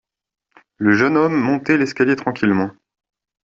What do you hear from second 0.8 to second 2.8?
jeune homme montait l’escalier tranquillement.